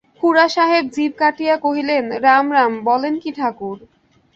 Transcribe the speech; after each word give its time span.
খুড়াসাহেব 0.19 0.83
জিভ 0.95 1.11
কাটিয়া 1.17 1.55
কহিলেন, 1.57 2.05
রাম 2.25 2.45
রাম, 2.51 2.73
বলেন 2.83 3.13
কী 3.23 3.29
ঠাকুর? 3.37 3.77